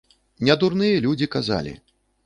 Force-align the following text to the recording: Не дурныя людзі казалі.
Не 0.49 0.55
дурныя 0.63 1.05
людзі 1.07 1.31
казалі. 1.39 1.79